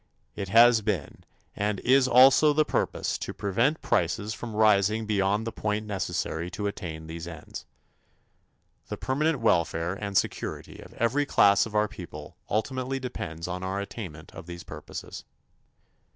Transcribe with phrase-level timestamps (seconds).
[0.35, 1.25] It has been
[1.55, 6.65] and is also the purpose to prevent prices from rising beyond the point necessary to
[6.65, 7.67] attain these ends.
[8.87, 13.79] The permanent welfare and security of every class of our people ultimately depends on our
[13.79, 15.23] attainment of these purposes.